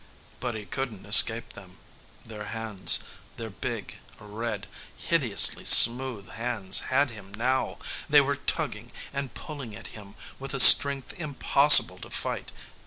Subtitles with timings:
[0.39, 1.77] But he couldn't escape them.
[2.23, 3.03] Their hands,
[3.37, 4.65] their big, red,
[4.97, 7.77] hideously smooth hands had him, now.
[8.09, 12.51] They were tugging and pulling at him with a strength impossible to fight.